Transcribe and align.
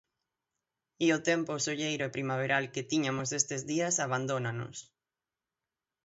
E 1.05 1.07
o 1.17 1.19
tempo 1.29 1.53
solleiro 1.65 2.03
e 2.05 2.13
primaveral 2.15 2.63
que 2.73 2.87
tíñanos 2.91 3.29
estes 3.39 3.61
días 3.71 3.95
abandónanos. 4.05 4.77